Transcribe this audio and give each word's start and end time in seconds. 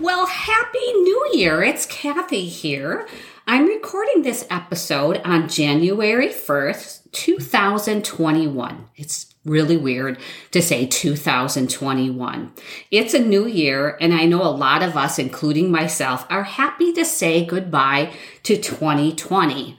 Well, 0.00 0.26
Happy 0.26 0.92
New 0.92 1.30
Year! 1.32 1.60
It's 1.64 1.84
Cathy 1.84 2.46
here. 2.46 3.08
I'm 3.48 3.66
recording 3.66 4.22
this 4.22 4.46
episode 4.48 5.20
on 5.24 5.48
January 5.48 6.28
1st, 6.28 7.10
2021. 7.10 8.88
It's 8.94 9.34
really 9.44 9.76
weird 9.76 10.20
to 10.52 10.62
say 10.62 10.86
2021. 10.86 12.52
It's 12.92 13.12
a 13.12 13.18
new 13.18 13.48
year, 13.48 13.98
and 14.00 14.14
I 14.14 14.26
know 14.26 14.42
a 14.42 14.54
lot 14.54 14.84
of 14.84 14.96
us, 14.96 15.18
including 15.18 15.72
myself, 15.72 16.24
are 16.30 16.44
happy 16.44 16.92
to 16.92 17.04
say 17.04 17.44
goodbye 17.44 18.12
to 18.44 18.56
2020. 18.56 19.76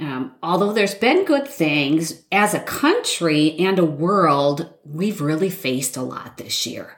Um, 0.00 0.34
although 0.42 0.72
there's 0.72 0.94
been 0.94 1.26
good 1.26 1.46
things 1.46 2.22
as 2.32 2.54
a 2.54 2.60
country 2.60 3.54
and 3.58 3.78
a 3.78 3.84
world, 3.84 4.72
we've 4.84 5.20
really 5.20 5.50
faced 5.50 5.96
a 5.98 6.02
lot 6.02 6.38
this 6.38 6.66
year. 6.66 6.96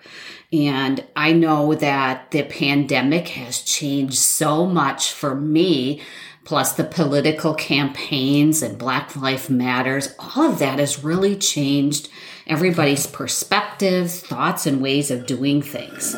And 0.52 1.04
I 1.14 1.32
know 1.32 1.74
that 1.74 2.32
the 2.32 2.42
pandemic 2.42 3.28
has 3.28 3.62
changed 3.62 4.16
so 4.16 4.66
much 4.66 5.12
for 5.12 5.34
me, 5.34 6.02
plus 6.44 6.72
the 6.72 6.84
political 6.84 7.54
campaigns 7.54 8.60
and 8.62 8.76
Black 8.76 9.14
Life 9.14 9.48
Matters. 9.48 10.12
All 10.18 10.50
of 10.50 10.58
that 10.58 10.80
has 10.80 11.04
really 11.04 11.36
changed 11.36 12.08
everybody's 12.48 13.06
perspectives, 13.06 14.20
thoughts, 14.20 14.66
and 14.66 14.82
ways 14.82 15.12
of 15.12 15.26
doing 15.26 15.62
things. 15.62 16.16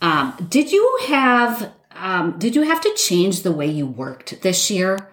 Um, 0.00 0.34
did 0.48 0.70
you 0.70 0.98
have 1.08 1.72
um, 1.96 2.38
did 2.38 2.54
you 2.54 2.62
have 2.62 2.80
to 2.82 2.94
change 2.94 3.42
the 3.42 3.50
way 3.50 3.66
you 3.66 3.84
worked 3.84 4.42
this 4.42 4.70
year? 4.70 5.08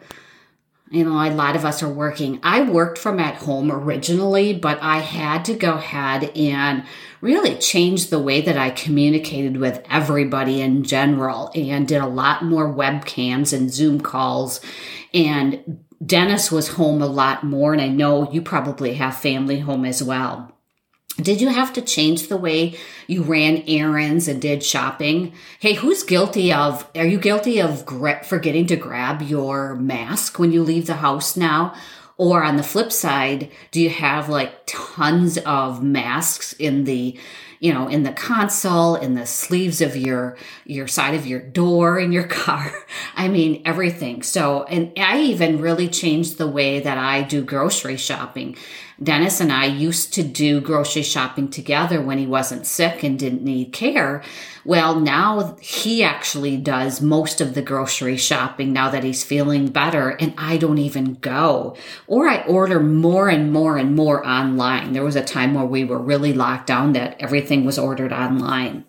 You 0.92 1.04
know, 1.04 1.14
a 1.14 1.34
lot 1.34 1.56
of 1.56 1.66
us 1.66 1.82
are 1.82 1.92
working. 1.92 2.40
I 2.44 2.62
worked 2.62 3.00
from 3.00 3.20
at 3.20 3.36
home 3.36 3.72
originally, 3.72 4.54
but 4.54 4.78
I 4.84 5.00
had 5.00 5.44
to 5.46 5.56
go 5.56 5.74
ahead 5.74 6.32
and 6.38 6.84
really 7.22 7.56
change 7.56 8.10
the 8.10 8.20
way 8.20 8.42
that 8.42 8.56
I 8.56 8.70
communicated 8.70 9.58
with 9.58 9.84
everybody 9.90 10.62
in 10.62 10.84
general 10.84 11.52
and 11.56 11.88
did 11.88 12.02
a 12.02 12.08
lot 12.08 12.46
more 12.46 12.72
webcams 12.72 13.52
and 13.52 13.74
Zoom 13.74 14.00
calls. 14.00 14.62
And 15.12 15.80
Dennis 16.06 16.52
was 16.52 16.68
home 16.68 17.02
a 17.02 17.08
lot 17.08 17.44
more. 17.44 17.74
And 17.74 17.82
I 17.82 17.88
know 17.88 18.32
you 18.32 18.44
probably 18.44 18.94
have 18.94 19.18
family 19.18 19.60
home 19.60 19.86
as 19.86 20.04
well. 20.04 20.55
Did 21.18 21.40
you 21.40 21.48
have 21.48 21.72
to 21.74 21.82
change 21.82 22.28
the 22.28 22.38
way 22.38 22.78
you 23.08 23.24
ran 23.24 23.64
errands 23.68 24.28
and 24.28 24.42
did 24.42 24.64
shopping? 24.64 25.34
Hey, 25.60 25.74
who's 25.74 26.04
guilty 26.04 26.52
of, 26.52 26.90
are 26.94 27.06
you 27.06 27.20
guilty 27.20 27.62
of 27.62 27.86
forgetting 28.24 28.68
to 28.68 28.76
grab 28.76 29.22
your 29.22 29.76
mask 29.76 30.38
when 30.40 30.52
you 30.52 30.62
leave 30.62 30.88
the 30.88 30.96
house 30.96 31.38
now? 31.38 31.74
Or 32.18 32.44
on 32.44 32.58
the 32.58 32.64
flip 32.64 32.92
side, 32.92 33.50
do 33.72 33.82
you 33.82 33.90
have 33.90 34.28
like 34.28 34.66
tons 34.66 35.38
of 35.40 35.82
masks 35.82 36.54
in 36.54 36.84
the 36.84 37.18
you 37.60 37.74
know, 37.74 37.88
in 37.88 38.04
the 38.04 38.12
console, 38.12 38.96
in 38.96 39.16
the 39.16 39.26
sleeves 39.26 39.82
of 39.82 39.96
your, 39.96 40.38
your 40.66 40.88
side 40.88 41.16
of 41.16 41.26
your 41.26 41.40
door 41.40 42.00
in 42.00 42.12
your 42.12 42.28
car. 42.28 42.72
I 43.16 43.28
mean, 43.28 43.62
everything. 43.66 44.24
So, 44.24 44.64
and 44.64 44.92
I 44.98 45.20
even 45.22 45.62
really 45.62 45.88
changed 45.88 46.38
the 46.38 46.48
way 46.48 46.80
that 46.80 46.98
I 46.98 47.24
do 47.24 47.44
grocery 47.44 47.98
shopping. 47.98 48.56
Dennis 49.02 49.42
and 49.42 49.52
I 49.52 49.66
used 49.66 50.14
to 50.14 50.24
do 50.24 50.62
grocery 50.62 51.04
shopping 51.04 51.50
together 51.50 52.02
when 52.02 52.18
he 52.18 52.26
wasn't 52.26 52.66
sick 52.66 53.04
and 53.04 53.20
didn't 53.20 53.44
need 53.44 53.74
care. 53.74 54.24
Well, 54.64 55.00
now 55.00 55.58
he 55.60 56.02
actually 56.02 56.56
does 56.58 57.02
most 57.02 57.42
of 57.42 57.54
the 57.54 57.62
grocery 57.62 58.16
shopping 58.16 58.72
now 58.72 58.90
that 58.90 59.04
he's 59.04 59.24
feeling 59.24 59.68
better 59.68 60.12
and 60.12 60.34
I 60.38 60.56
don't 60.56 60.78
even 60.78 61.16
go. 61.16 61.76
Or 62.08 62.30
I 62.30 62.44
order 62.46 62.80
more 62.80 63.28
and 63.28 63.52
more 63.52 63.78
and 63.78 63.96
more 63.96 64.26
online. 64.26 64.94
There 64.94 65.04
was 65.04 65.18
a 65.18 65.24
time 65.24 65.54
where 65.54 65.66
we 65.66 65.84
were 65.84 66.00
really 66.00 66.32
locked 66.32 66.68
down 66.68 66.94
that 66.94 67.18
everything 67.20 67.45
was 67.66 67.78
ordered 67.78 68.12
online. 68.12 68.86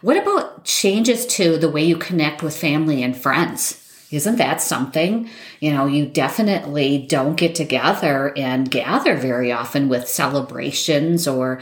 What 0.00 0.16
about 0.16 0.64
changes 0.64 1.26
to 1.26 1.58
the 1.58 1.68
way 1.68 1.84
you 1.84 1.96
connect 1.96 2.42
with 2.42 2.56
family 2.56 3.02
and 3.02 3.16
friends? 3.16 3.84
Isn't 4.10 4.36
that 4.36 4.62
something? 4.62 5.28
You 5.60 5.72
know, 5.72 5.86
you 5.86 6.06
definitely 6.06 7.06
don't 7.08 7.36
get 7.36 7.54
together 7.54 8.32
and 8.36 8.70
gather 8.70 9.16
very 9.16 9.52
often 9.52 9.88
with 9.88 10.08
celebrations 10.08 11.28
or, 11.28 11.60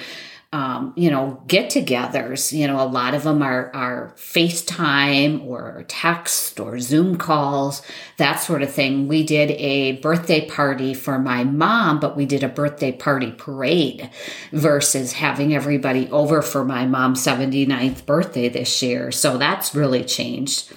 um, 0.57 0.95
you 0.97 1.11
know, 1.11 1.43
get 1.47 1.71
togethers. 1.71 2.51
You 2.51 2.67
know, 2.67 2.81
a 2.81 2.89
lot 2.89 3.13
of 3.13 3.25
them 3.25 3.43
are, 3.43 3.71
are 3.75 4.15
FaceTime 4.17 5.45
or 5.45 5.85
text 5.87 6.59
or 6.59 6.81
Zoom 6.81 7.19
calls, 7.19 7.83
that 8.17 8.37
sort 8.37 8.63
of 8.63 8.73
thing. 8.73 9.07
We 9.07 9.23
did 9.23 9.51
a 9.51 10.01
birthday 10.01 10.49
party 10.49 10.95
for 10.95 11.19
my 11.19 11.45
mom, 11.45 12.01
but 12.01 12.17
we 12.17 12.25
did 12.25 12.43
a 12.43 12.49
birthday 12.49 12.91
party 12.91 13.33
parade 13.33 14.09
versus 14.51 15.13
having 15.13 15.55
everybody 15.55 16.09
over 16.11 16.41
for 16.41 16.65
my 16.65 16.87
mom's 16.87 17.23
79th 17.23 18.07
birthday 18.07 18.49
this 18.49 18.83
year. 18.83 19.13
So 19.13 19.37
that's 19.37 19.75
really 19.75 20.05
changed. 20.05 20.73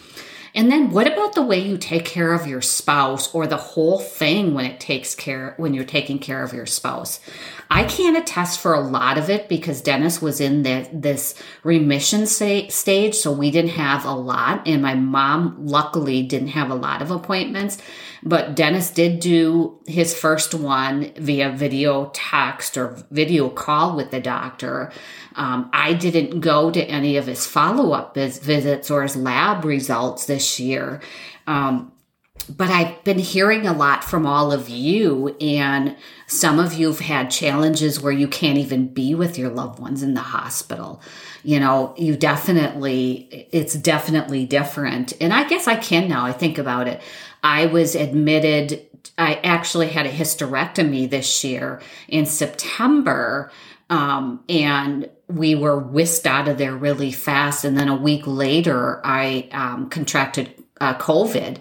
And 0.55 0.71
then 0.71 0.91
what 0.91 1.11
about 1.11 1.33
the 1.33 1.43
way 1.43 1.59
you 1.59 1.77
take 1.77 2.05
care 2.05 2.33
of 2.33 2.47
your 2.47 2.61
spouse 2.61 3.33
or 3.33 3.47
the 3.47 3.57
whole 3.57 3.99
thing 3.99 4.53
when 4.53 4.65
it 4.65 4.79
takes 4.79 5.15
care 5.15 5.53
when 5.57 5.73
you're 5.73 5.83
taking 5.83 6.19
care 6.19 6.43
of 6.43 6.53
your 6.53 6.65
spouse? 6.65 7.19
I 7.69 7.83
can't 7.83 8.17
attest 8.17 8.59
for 8.59 8.73
a 8.73 8.79
lot 8.79 9.17
of 9.17 9.29
it 9.29 9.47
because 9.47 9.81
Dennis 9.81 10.21
was 10.21 10.41
in 10.41 10.63
the, 10.63 10.89
this 10.91 11.35
remission 11.63 12.25
stage, 12.25 13.15
so 13.15 13.31
we 13.31 13.51
didn't 13.51 13.71
have 13.71 14.05
a 14.05 14.13
lot. 14.13 14.67
And 14.67 14.81
my 14.81 14.95
mom, 14.95 15.55
luckily, 15.59 16.23
didn't 16.23 16.49
have 16.49 16.71
a 16.71 16.75
lot 16.75 17.01
of 17.01 17.11
appointments. 17.11 17.77
But 18.23 18.55
Dennis 18.55 18.91
did 18.91 19.19
do 19.19 19.79
his 19.87 20.17
first 20.17 20.53
one 20.53 21.13
via 21.15 21.51
video 21.51 22.11
text 22.13 22.77
or 22.77 22.97
video 23.11 23.49
call 23.49 23.95
with 23.95 24.11
the 24.11 24.19
doctor. 24.19 24.91
Um, 25.35 25.69
I 25.71 25.93
didn't 25.93 26.41
go 26.41 26.69
to 26.71 26.83
any 26.83 27.17
of 27.17 27.27
his 27.27 27.45
follow 27.45 27.93
up 27.93 28.15
visits 28.15 28.91
or 28.91 29.03
his 29.03 29.15
lab 29.15 29.63
results 29.63 30.25
this 30.25 30.59
year. 30.59 31.01
Um, 31.47 31.93
but 32.47 32.69
I've 32.69 33.03
been 33.03 33.19
hearing 33.19 33.67
a 33.67 33.73
lot 33.73 34.03
from 34.03 34.25
all 34.25 34.51
of 34.51 34.69
you, 34.69 35.35
and 35.39 35.95
some 36.27 36.59
of 36.59 36.73
you 36.73 36.87
have 36.87 36.99
had 36.99 37.31
challenges 37.31 38.01
where 38.01 38.11
you 38.11 38.27
can't 38.27 38.57
even 38.57 38.87
be 38.87 39.13
with 39.13 39.37
your 39.37 39.49
loved 39.49 39.79
ones 39.79 40.01
in 40.03 40.13
the 40.13 40.21
hospital. 40.21 41.01
You 41.43 41.59
know, 41.59 41.93
you 41.97 42.15
definitely, 42.17 43.47
it's 43.51 43.75
definitely 43.75 44.45
different. 44.45 45.13
And 45.21 45.33
I 45.33 45.47
guess 45.47 45.67
I 45.67 45.75
can 45.75 46.07
now, 46.07 46.25
I 46.25 46.31
think 46.31 46.57
about 46.57 46.87
it. 46.87 47.01
I 47.43 47.67
was 47.67 47.95
admitted, 47.95 48.85
I 49.17 49.35
actually 49.35 49.87
had 49.87 50.05
a 50.05 50.11
hysterectomy 50.11 51.09
this 51.09 51.43
year 51.43 51.81
in 52.07 52.25
September. 52.25 53.51
Um, 53.89 54.43
and 54.49 55.09
we 55.27 55.55
were 55.55 55.79
whisked 55.79 56.27
out 56.27 56.47
of 56.47 56.57
there 56.57 56.75
really 56.75 57.11
fast. 57.11 57.63
And 57.63 57.77
then 57.77 57.87
a 57.87 57.95
week 57.95 58.27
later, 58.27 59.01
I 59.03 59.49
um, 59.51 59.89
contracted 59.89 60.53
uh, 60.79 60.95
COVID, 60.95 61.57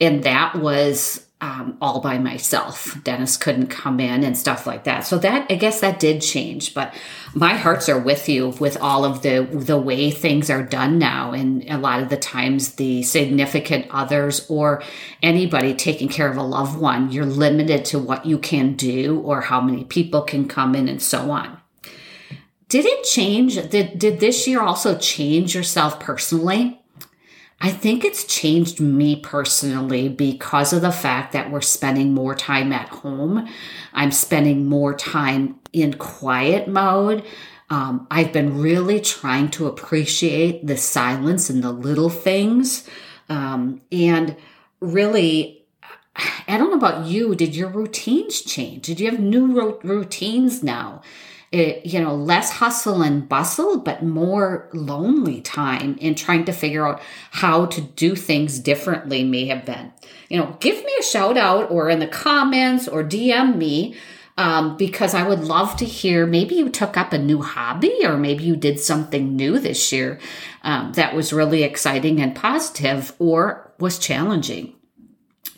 and 0.00 0.22
that 0.24 0.56
was 0.56 1.26
um, 1.42 1.76
all 1.80 2.00
by 2.00 2.18
myself. 2.18 2.96
Dennis 3.02 3.36
couldn't 3.36 3.66
come 3.66 3.98
in 3.98 4.22
and 4.22 4.38
stuff 4.38 4.64
like 4.64 4.84
that. 4.84 5.00
So 5.04 5.18
that 5.18 5.50
I 5.50 5.56
guess 5.56 5.80
that 5.80 5.98
did 5.98 6.22
change. 6.22 6.72
But 6.72 6.94
my 7.34 7.54
hearts 7.54 7.88
are 7.88 7.98
with 7.98 8.28
you 8.28 8.50
with 8.60 8.80
all 8.80 9.04
of 9.04 9.22
the 9.22 9.48
the 9.50 9.76
way 9.76 10.12
things 10.12 10.50
are 10.50 10.62
done 10.62 11.00
now, 11.00 11.32
and 11.32 11.68
a 11.68 11.78
lot 11.78 12.00
of 12.00 12.10
the 12.10 12.16
times 12.16 12.76
the 12.76 13.02
significant 13.02 13.86
others 13.90 14.46
or 14.48 14.84
anybody 15.20 15.74
taking 15.74 16.08
care 16.08 16.30
of 16.30 16.36
a 16.36 16.42
loved 16.42 16.78
one, 16.78 17.10
you're 17.10 17.26
limited 17.26 17.84
to 17.86 17.98
what 17.98 18.24
you 18.24 18.38
can 18.38 18.74
do 18.74 19.20
or 19.20 19.40
how 19.40 19.60
many 19.60 19.82
people 19.82 20.22
can 20.22 20.46
come 20.46 20.76
in 20.76 20.88
and 20.88 21.02
so 21.02 21.32
on. 21.32 21.58
Did 22.68 22.86
it 22.86 23.04
change? 23.04 23.56
Did, 23.68 23.98
did 23.98 24.20
this 24.20 24.46
year 24.46 24.62
also 24.62 24.96
change 24.96 25.54
yourself 25.54 26.00
personally? 26.00 26.81
I 27.64 27.70
think 27.70 28.04
it's 28.04 28.24
changed 28.24 28.80
me 28.80 29.14
personally 29.14 30.08
because 30.08 30.72
of 30.72 30.82
the 30.82 30.90
fact 30.90 31.32
that 31.32 31.52
we're 31.52 31.60
spending 31.60 32.12
more 32.12 32.34
time 32.34 32.72
at 32.72 32.88
home. 32.88 33.48
I'm 33.92 34.10
spending 34.10 34.66
more 34.66 34.94
time 34.94 35.60
in 35.72 35.94
quiet 35.94 36.66
mode. 36.66 37.24
Um, 37.70 38.08
I've 38.10 38.32
been 38.32 38.60
really 38.60 39.00
trying 39.00 39.48
to 39.52 39.68
appreciate 39.68 40.66
the 40.66 40.76
silence 40.76 41.48
and 41.48 41.62
the 41.62 41.70
little 41.70 42.10
things. 42.10 42.88
Um, 43.28 43.80
and 43.92 44.36
really, 44.80 45.64
I 46.48 46.58
don't 46.58 46.70
know 46.70 46.76
about 46.76 47.06
you. 47.06 47.36
Did 47.36 47.54
your 47.54 47.68
routines 47.68 48.42
change? 48.42 48.86
Did 48.86 48.98
you 48.98 49.08
have 49.08 49.20
new 49.20 49.56
ro- 49.56 49.80
routines 49.84 50.64
now? 50.64 51.00
It, 51.52 51.84
you 51.84 52.00
know, 52.00 52.14
less 52.14 52.50
hustle 52.50 53.02
and 53.02 53.28
bustle, 53.28 53.78
but 53.78 54.02
more 54.02 54.70
lonely 54.72 55.42
time 55.42 55.98
in 55.98 56.14
trying 56.14 56.46
to 56.46 56.52
figure 56.52 56.86
out 56.86 57.00
how 57.30 57.66
to 57.66 57.80
do 57.82 58.16
things 58.16 58.58
differently 58.58 59.22
may 59.22 59.46
have 59.46 59.66
been. 59.66 59.92
You 60.30 60.38
know, 60.38 60.56
give 60.60 60.82
me 60.82 60.92
a 60.98 61.02
shout 61.02 61.36
out 61.36 61.70
or 61.70 61.90
in 61.90 61.98
the 61.98 62.06
comments 62.06 62.88
or 62.88 63.04
DM 63.04 63.56
me 63.56 63.94
um, 64.38 64.78
because 64.78 65.12
I 65.14 65.28
would 65.28 65.44
love 65.44 65.76
to 65.76 65.84
hear 65.84 66.26
maybe 66.26 66.54
you 66.54 66.70
took 66.70 66.96
up 66.96 67.12
a 67.12 67.18
new 67.18 67.42
hobby 67.42 68.00
or 68.02 68.16
maybe 68.16 68.44
you 68.44 68.56
did 68.56 68.80
something 68.80 69.36
new 69.36 69.58
this 69.58 69.92
year 69.92 70.18
um, 70.62 70.92
that 70.94 71.14
was 71.14 71.34
really 71.34 71.62
exciting 71.62 72.20
and 72.20 72.34
positive 72.34 73.12
or 73.18 73.74
was 73.78 73.98
challenging. 73.98 74.74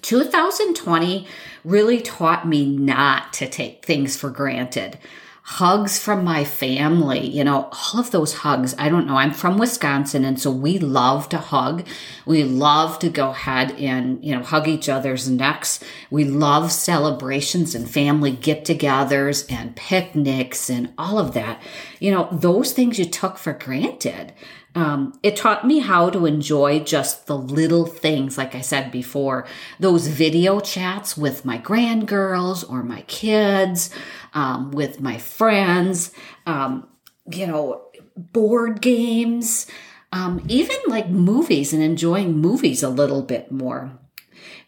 2020 0.03 1.27
really 1.65 2.01
taught 2.01 2.49
me 2.49 2.67
not 2.67 3.33
to 3.35 3.49
take 3.49 3.87
things 3.87 4.17
for 4.17 4.29
granted. 4.29 4.99
Hugs 5.47 5.99
from 5.99 6.25
my 6.25 6.43
family, 6.43 7.27
you 7.27 7.45
know, 7.45 7.69
all 7.71 8.01
of 8.01 8.11
those 8.11 8.33
hugs. 8.33 8.75
I 8.79 8.89
don't 8.89 9.07
know. 9.07 9.17
I'm 9.17 9.33
from 9.33 9.59
Wisconsin. 9.59 10.25
And 10.25 10.41
so 10.41 10.51
we 10.51 10.79
love 10.79 11.29
to 11.29 11.39
hug. 11.39 11.87
We 12.25 12.45
love 12.45 12.99
to 13.01 13.11
go 13.11 13.29
ahead 13.29 13.73
and, 13.73 14.25
you 14.25 14.35
know, 14.35 14.43
hug 14.43 14.67
each 14.67 14.89
other's 14.89 15.29
necks. 15.29 15.81
We 16.11 16.25
love 16.25 16.73
celebrations 16.73 17.75
and 17.75 17.89
family 17.89 18.31
get 18.31 18.65
togethers 18.65 19.45
and 19.53 19.77
picnics 19.77 20.71
and 20.71 20.95
all 20.97 21.19
of 21.19 21.35
that. 21.35 21.61
You 22.01 22.13
know, 22.13 22.29
those 22.33 22.73
things 22.73 22.99
you 22.99 23.05
took 23.05 23.37
for 23.37 23.53
granted. 23.53 24.33
Um, 24.77 25.19
it 25.23 25.37
taught 25.37 25.67
me 25.67 25.79
how 25.79 26.11
to 26.11 26.27
enjoy 26.27 26.81
just 26.81 27.27
the 27.27 27.39
little 27.39 27.87
things, 27.87 28.37
like 28.37 28.55
I 28.57 28.61
said 28.61 28.91
before, 28.91 29.47
those 29.79 30.09
video 30.09 30.59
chats 30.59 31.17
with 31.17 31.45
my 31.45 31.59
grandgirls 31.59 32.69
or 32.69 32.83
my 32.83 33.03
kids, 33.03 33.91
um, 34.33 34.73
with 34.73 35.01
my 35.01 35.17
friends, 35.19 36.11
um, 36.47 36.89
you 37.31 37.47
know, 37.47 37.83
board 38.17 38.81
games, 38.81 39.67
um, 40.13 40.45
even 40.49 40.77
like 40.89 41.09
movies 41.09 41.73
and 41.73 41.83
enjoying 41.83 42.37
movies 42.39 42.83
a 42.83 42.89
little 42.89 43.23
bit 43.23 43.53
more. 43.53 43.97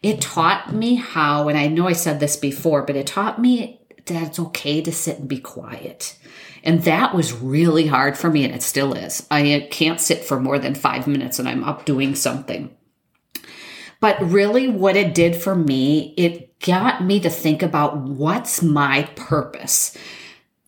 It 0.01 0.21
taught 0.21 0.73
me 0.73 0.95
how, 0.95 1.49
and 1.49 1.57
I 1.57 1.67
know 1.67 1.87
I 1.87 1.93
said 1.93 2.19
this 2.19 2.37
before, 2.37 2.83
but 2.83 2.95
it 2.95 3.07
taught 3.07 3.41
me 3.41 3.81
that 4.07 4.23
it's 4.23 4.39
okay 4.39 4.81
to 4.81 4.91
sit 4.91 5.19
and 5.19 5.27
be 5.27 5.39
quiet. 5.39 6.17
And 6.63 6.83
that 6.83 7.15
was 7.15 7.33
really 7.33 7.87
hard 7.87 8.17
for 8.17 8.29
me, 8.29 8.43
and 8.43 8.53
it 8.53 8.63
still 8.63 8.93
is. 8.93 9.25
I 9.31 9.67
can't 9.71 10.01
sit 10.01 10.23
for 10.25 10.39
more 10.39 10.59
than 10.59 10.75
five 10.75 11.07
minutes 11.07 11.39
and 11.39 11.47
I'm 11.47 11.63
up 11.63 11.85
doing 11.85 12.15
something. 12.15 12.75
But 13.99 14.21
really, 14.21 14.67
what 14.67 14.95
it 14.95 15.15
did 15.15 15.35
for 15.35 15.55
me, 15.55 16.13
it 16.17 16.59
got 16.59 17.03
me 17.03 17.19
to 17.21 17.29
think 17.29 17.63
about 17.63 17.97
what's 17.97 18.61
my 18.61 19.03
purpose 19.15 19.97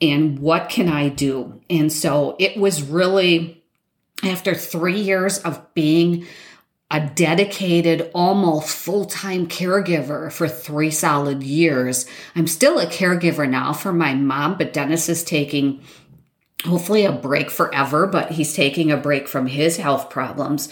and 0.01 0.39
what 0.39 0.69
can 0.69 0.87
I 0.87 1.09
do. 1.09 1.61
And 1.69 1.91
so 1.91 2.35
it 2.39 2.57
was 2.57 2.81
really 2.81 3.63
after 4.23 4.55
three 4.55 4.99
years 4.99 5.37
of 5.39 5.73
being 5.73 6.25
a 6.91 7.07
dedicated, 7.07 8.09
almost 8.13 8.75
full 8.75 9.05
time 9.05 9.47
caregiver 9.47 10.31
for 10.31 10.47
three 10.47 10.91
solid 10.91 11.43
years. 11.43 12.05
I'm 12.35 12.47
still 12.47 12.79
a 12.79 12.87
caregiver 12.87 13.47
now 13.47 13.73
for 13.73 13.93
my 13.93 14.15
mom, 14.15 14.57
but 14.57 14.73
Dennis 14.73 15.07
is 15.07 15.23
taking 15.23 15.81
hopefully 16.65 17.05
a 17.05 17.11
break 17.11 17.49
forever, 17.49 18.07
but 18.07 18.31
he's 18.31 18.53
taking 18.53 18.91
a 18.91 18.97
break 18.97 19.27
from 19.27 19.47
his 19.47 19.77
health 19.77 20.09
problems. 20.09 20.69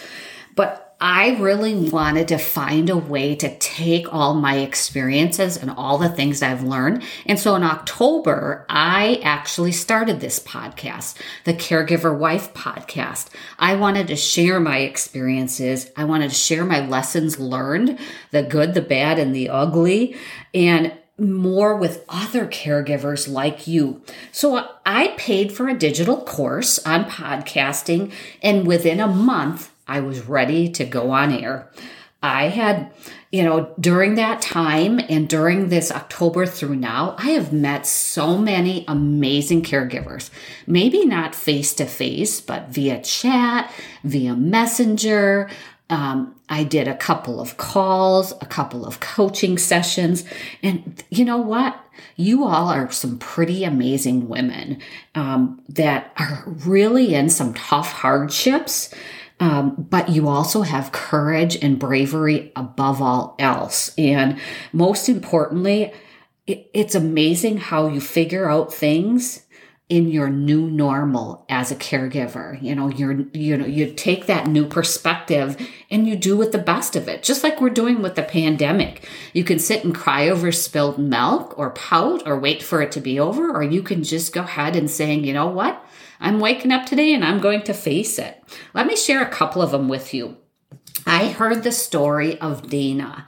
But 0.56 0.87
I 1.00 1.38
really 1.38 1.76
wanted 1.76 2.28
to 2.30 2.40
find 2.40 2.90
a 2.90 2.98
way 2.98 3.36
to 3.36 3.56
take 3.60 4.12
all 4.12 4.34
my 4.34 4.58
experiences 4.58 5.56
and 5.56 5.70
all 5.70 6.00
the 6.00 6.10
things 6.10 6.42
I've 6.42 6.64
learned. 6.64 7.04
And 7.28 7.38
so 7.38 7.56
in 7.56 7.62
October, 7.62 8.66
I 8.68 9.22
actually 9.24 9.74
started 9.74 10.20
this 10.20 10.40
podcast, 10.40 11.16
the 11.44 11.54
Caregiver 11.54 12.18
Wife 12.18 12.52
podcast. 12.56 13.30
I 13.60 13.76
wanted 13.76 14.08
to 14.08 14.16
share 14.16 14.60
my 14.60 14.80
experiences. 14.80 15.92
I 15.96 16.06
wanted 16.06 16.30
to 16.30 16.36
share 16.36 16.66
my 16.66 16.80
lessons 16.80 17.40
learned, 17.40 18.00
the 18.32 18.42
good, 18.42 18.74
the 18.74 18.82
bad, 18.82 19.20
and 19.20 19.36
the 19.36 19.50
ugly. 19.50 20.16
And 20.56 20.94
more 21.20 21.76
with 21.76 22.06
other 22.10 22.48
caregivers 22.48 23.32
like 23.32 23.68
you. 23.68 24.02
So 24.32 24.68
I 24.86 25.10
paid 25.18 25.52
for 25.52 25.68
a 25.68 25.78
digital 25.78 26.22
course 26.22 26.80
on 26.86 27.06
podcasting, 27.06 28.12
and 28.42 28.66
within 28.68 29.00
a 29.00 29.08
month, 29.08 29.72
I 29.88 30.02
was 30.02 30.28
ready 30.28 30.70
to 30.72 30.86
go 30.86 31.12
on 31.12 31.32
air. 31.32 31.72
I 32.22 32.50
had, 32.50 32.92
you 33.32 33.44
know, 33.44 33.74
during 33.80 34.16
that 34.16 34.42
time 34.42 35.00
and 35.08 35.30
during 35.30 35.70
this 35.70 35.92
October 35.92 36.46
through 36.46 36.76
now, 36.76 37.16
I 37.18 37.32
have 37.32 37.54
met 37.54 37.86
so 37.86 38.38
many 38.38 38.86
amazing 38.88 39.62
caregivers. 39.62 40.32
Maybe 40.66 41.06
not 41.06 41.36
face 41.36 41.74
to 41.76 41.86
face, 41.86 42.42
but 42.42 42.70
via 42.70 43.02
chat, 43.02 43.72
via 44.04 44.36
messenger. 44.36 45.50
Um, 45.90 46.36
I 46.50 46.64
did 46.64 46.88
a 46.88 46.98
couple 46.98 47.40
of 47.40 47.58
calls, 47.58 48.32
a 48.42 48.46
couple 48.46 48.86
of 48.86 49.00
coaching 49.00 49.58
sessions. 49.58 50.26
And 50.64 51.04
you 51.10 51.24
know 51.24 51.38
what? 51.38 51.80
You 52.16 52.46
all 52.46 52.68
are 52.70 52.92
some 52.92 53.20
pretty 53.20 53.64
amazing 53.64 54.28
women 54.28 54.82
um, 55.14 55.62
that 55.70 56.12
are 56.18 56.44
really 56.48 57.14
in 57.14 57.30
some 57.30 57.54
tough 57.54 57.92
hardships 57.92 58.94
um, 59.40 59.76
but 59.90 60.10
you 60.10 60.28
also 60.28 60.62
have 60.62 60.92
courage 60.92 61.56
and 61.62 61.80
bravery 61.80 62.52
above 62.56 63.02
all 63.02 63.36
else. 63.40 63.94
And 63.98 64.40
most 64.74 65.10
importantly, 65.10 65.94
it, 66.48 66.70
it's 66.74 66.96
amazing 66.96 67.58
how 67.58 67.88
you 67.88 68.02
figure 68.02 68.50
out 68.50 68.74
things 68.74 69.46
in 69.90 70.10
your 70.10 70.30
new 70.30 70.70
normal 70.70 71.46
as 71.48 71.72
a 71.72 71.76
caregiver. 71.76 72.62
You 72.62 72.76
know, 72.76 72.90
you're, 72.90 73.22
you 73.34 73.56
know, 73.56 73.66
you 73.66 73.94
take 73.94 74.26
that 74.26 74.48
new 74.48 74.68
perspective 74.68 75.56
and 75.90 76.06
you 76.06 76.18
do 76.18 76.36
with 76.36 76.52
the 76.52 76.58
best 76.58 76.98
of 76.98 77.08
it, 77.08 77.24
just 77.24 77.42
like 77.42 77.62
we're 77.62 77.70
doing 77.70 78.02
with 78.02 78.16
the 78.16 78.24
pandemic. 78.24 79.08
You 79.34 79.46
can 79.46 79.60
sit 79.60 79.86
and 79.86 79.96
cry 79.96 80.28
over 80.28 80.52
spilled 80.52 81.00
milk 81.00 81.58
or 81.58 81.70
pout 81.70 82.24
or 82.28 82.38
wait 82.38 82.62
for 82.62 82.82
it 82.82 82.92
to 82.94 83.02
be 83.02 83.18
over, 83.18 83.50
or 83.50 83.64
you 83.64 83.82
can 83.82 84.04
just 84.04 84.34
go 84.34 84.42
ahead 84.42 84.76
and 84.76 84.92
saying, 84.92 85.24
you 85.24 85.34
know 85.34 85.48
what? 85.48 85.82
I'm 86.20 86.40
waking 86.40 86.72
up 86.72 86.86
today 86.86 87.14
and 87.14 87.24
I'm 87.24 87.40
going 87.40 87.62
to 87.64 87.74
face 87.74 88.20
it. 88.20 88.44
Let 88.74 88.88
me 88.88 88.98
share 88.98 89.22
a 89.22 89.30
couple 89.30 89.62
of 89.62 89.72
them 89.72 89.88
with 89.88 90.14
you. 90.14 90.36
I 91.06 91.30
heard 91.30 91.64
the 91.64 91.72
story 91.72 92.38
of 92.42 92.70
Dana 92.70 93.28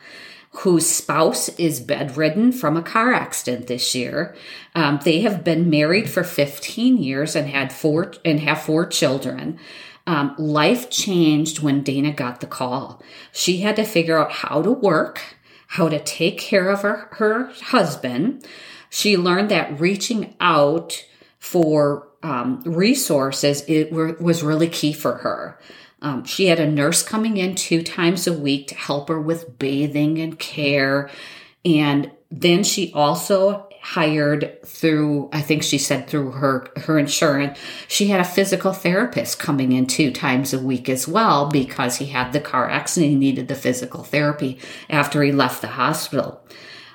whose 0.60 0.90
spouse 0.90 1.48
is 1.58 1.80
bedridden 1.80 2.52
from 2.52 2.76
a 2.76 2.82
car 2.82 3.14
accident 3.14 3.68
this 3.68 3.96
year. 3.96 4.36
Um, 4.76 5.00
they 5.06 5.22
have 5.22 5.44
been 5.44 5.70
married 5.70 6.10
for 6.10 6.24
15 6.24 6.98
years 6.98 7.36
and 7.36 7.48
had 7.48 7.72
four 7.72 8.14
and 8.26 8.42
have 8.42 8.62
four 8.62 8.86
children. 8.86 9.58
Um, 10.06 10.36
life 10.38 10.90
changed 10.90 11.60
when 11.60 11.84
Dana 11.84 12.12
got 12.12 12.42
the 12.42 12.48
call. 12.48 13.02
She 13.32 13.58
had 13.60 13.78
to 13.78 13.86
figure 13.86 14.18
out 14.18 14.32
how 14.32 14.62
to 14.62 14.72
work, 14.72 15.22
how 15.68 15.88
to 15.88 16.00
take 16.00 16.40
care 16.40 16.70
of 16.70 16.82
her, 16.82 17.08
her 17.12 17.52
husband. 17.62 18.46
She 18.90 19.16
learned 19.16 19.50
that 19.52 19.80
reaching 19.80 20.36
out 20.42 21.06
for 21.38 22.10
um, 22.22 22.62
resources 22.66 23.64
it 23.68 23.94
were, 23.94 24.18
was 24.20 24.44
really 24.44 24.68
key 24.68 24.92
for 24.92 25.20
her. 25.20 25.58
Um, 26.02 26.24
she 26.24 26.48
had 26.48 26.60
a 26.60 26.70
nurse 26.70 27.04
coming 27.04 27.38
in 27.38 27.56
two 27.56 27.84
times 27.84 28.26
a 28.28 28.34
week 28.34 28.68
to 28.68 28.76
help 28.76 29.10
her 29.10 29.20
with 29.20 29.60
bathing 29.60 30.20
and 30.20 30.40
care. 30.40 31.10
And 31.66 32.12
then 32.32 32.64
she 32.64 32.94
also 32.94 33.68
hired 33.82 34.60
through, 34.66 35.30
I 35.32 35.42
think 35.42 35.64
she 35.64 35.78
said 35.78 36.08
through 36.08 36.32
her, 36.32 36.68
her 36.78 37.00
insurance, 37.00 37.58
she 37.88 38.08
had 38.08 38.20
a 38.20 38.26
physical 38.26 38.74
therapist 38.74 39.40
coming 39.40 39.72
in 39.72 39.88
two 39.88 40.12
times 40.12 40.54
a 40.54 40.60
week 40.60 40.90
as 40.90 41.08
well 41.08 41.50
because 41.50 41.98
he 41.98 42.08
had 42.08 42.34
the 42.34 42.42
car 42.42 42.70
accident. 42.70 43.12
He 43.12 43.18
needed 43.18 43.48
the 43.48 43.56
physical 43.56 44.04
therapy 44.04 44.60
after 44.90 45.24
he 45.24 45.32
left 45.32 45.62
the 45.62 45.68
hospital. 45.68 46.42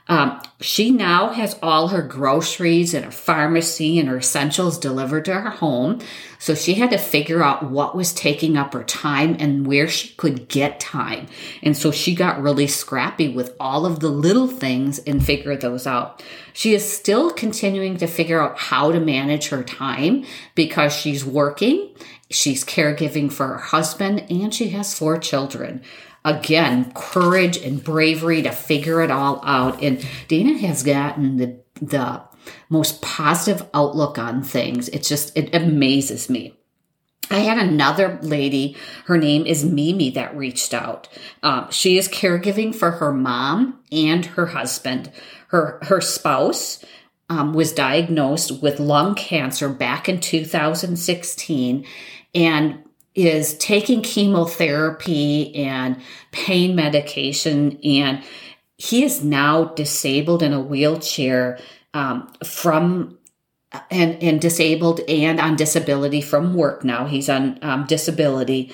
Um, 0.06 0.42
she 0.60 0.90
now 0.90 1.30
has 1.30 1.58
all 1.62 1.88
her 1.88 2.02
groceries 2.02 2.92
and 2.92 3.06
her 3.06 3.10
pharmacy 3.10 3.98
and 3.98 4.08
her 4.08 4.18
essentials 4.18 4.78
delivered 4.78 5.24
to 5.24 5.34
her 5.34 5.50
home. 5.50 6.00
So 6.38 6.54
she 6.54 6.74
had 6.74 6.90
to 6.90 6.98
figure 6.98 7.42
out 7.42 7.70
what 7.70 7.96
was 7.96 8.12
taking 8.12 8.58
up 8.58 8.74
her 8.74 8.84
time 8.84 9.34
and 9.38 9.66
where 9.66 9.88
she 9.88 10.14
could 10.16 10.48
get 10.48 10.78
time. 10.78 11.26
And 11.62 11.74
so 11.74 11.90
she 11.90 12.14
got 12.14 12.42
really 12.42 12.66
scrappy 12.66 13.28
with 13.32 13.56
all 13.58 13.86
of 13.86 14.00
the 14.00 14.10
little 14.10 14.46
things 14.46 14.98
and 15.00 15.24
figured 15.24 15.62
those 15.62 15.86
out. 15.86 16.22
She 16.52 16.74
is 16.74 16.86
still 16.90 17.30
continuing 17.30 17.96
to 17.96 18.06
figure 18.06 18.42
out 18.42 18.58
how 18.58 18.92
to 18.92 19.00
manage 19.00 19.48
her 19.48 19.62
time 19.62 20.26
because 20.54 20.92
she's 20.92 21.24
working, 21.24 21.94
she's 22.30 22.62
caregiving 22.62 23.32
for 23.32 23.48
her 23.48 23.58
husband, 23.58 24.26
and 24.30 24.54
she 24.54 24.68
has 24.68 24.96
four 24.96 25.16
children 25.18 25.82
again, 26.24 26.92
courage 26.94 27.56
and 27.58 27.82
bravery 27.82 28.42
to 28.42 28.50
figure 28.50 29.02
it 29.02 29.10
all 29.10 29.40
out. 29.44 29.82
And 29.82 30.04
Dana 30.28 30.58
has 30.58 30.82
gotten 30.82 31.36
the, 31.36 31.60
the 31.80 32.22
most 32.68 33.02
positive 33.02 33.68
outlook 33.74 34.18
on 34.18 34.42
things. 34.42 34.88
It's 34.88 35.08
just, 35.08 35.36
it 35.36 35.54
amazes 35.54 36.30
me. 36.30 36.56
I 37.30 37.38
had 37.38 37.58
another 37.58 38.18
lady, 38.22 38.76
her 39.06 39.16
name 39.16 39.46
is 39.46 39.64
Mimi, 39.64 40.10
that 40.10 40.36
reached 40.36 40.74
out. 40.74 41.08
Um, 41.42 41.70
she 41.70 41.96
is 41.96 42.08
caregiving 42.08 42.74
for 42.74 42.92
her 42.92 43.12
mom 43.12 43.80
and 43.90 44.26
her 44.26 44.46
husband. 44.46 45.10
Her, 45.48 45.78
her 45.82 46.00
spouse 46.00 46.84
um, 47.30 47.54
was 47.54 47.72
diagnosed 47.72 48.62
with 48.62 48.78
lung 48.78 49.14
cancer 49.14 49.68
back 49.70 50.08
in 50.08 50.20
2016 50.20 51.86
and 52.34 52.83
is 53.14 53.56
taking 53.58 54.02
chemotherapy 54.02 55.54
and 55.54 56.00
pain 56.32 56.74
medication, 56.74 57.78
and 57.84 58.22
he 58.76 59.04
is 59.04 59.22
now 59.22 59.64
disabled 59.64 60.42
in 60.42 60.52
a 60.52 60.60
wheelchair 60.60 61.58
um, 61.92 62.32
from 62.44 63.18
and 63.90 64.22
and 64.22 64.40
disabled 64.40 65.00
and 65.08 65.40
on 65.40 65.56
disability 65.56 66.20
from 66.20 66.54
work 66.54 66.84
now. 66.84 67.06
He's 67.06 67.28
on 67.28 67.58
um, 67.62 67.86
disability, 67.86 68.72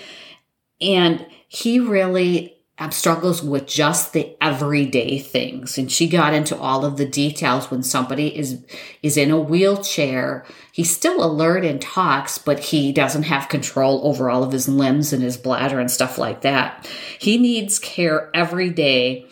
and 0.80 1.26
he 1.48 1.80
really 1.80 2.59
struggles 2.88 3.42
with 3.42 3.66
just 3.66 4.14
the 4.14 4.34
everyday 4.40 5.18
things 5.18 5.76
and 5.76 5.92
she 5.92 6.08
got 6.08 6.32
into 6.32 6.56
all 6.56 6.84
of 6.84 6.96
the 6.96 7.04
details 7.04 7.70
when 7.70 7.82
somebody 7.82 8.34
is 8.34 8.64
is 9.02 9.18
in 9.18 9.30
a 9.30 9.38
wheelchair 9.38 10.46
he's 10.72 10.90
still 10.90 11.22
alert 11.22 11.62
and 11.62 11.82
talks 11.82 12.38
but 12.38 12.58
he 12.58 12.90
doesn't 12.90 13.24
have 13.24 13.50
control 13.50 14.00
over 14.06 14.30
all 14.30 14.42
of 14.42 14.52
his 14.52 14.66
limbs 14.66 15.12
and 15.12 15.22
his 15.22 15.36
bladder 15.36 15.78
and 15.78 15.90
stuff 15.90 16.16
like 16.16 16.40
that 16.40 16.88
he 17.18 17.36
needs 17.36 17.78
care 17.78 18.30
every 18.34 18.70
day 18.70 19.26